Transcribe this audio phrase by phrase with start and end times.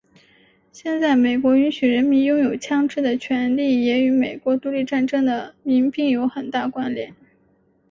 [0.71, 7.13] 现在美国允许人民拥有枪枝的权利也与美国独立战争的民兵有很大关联。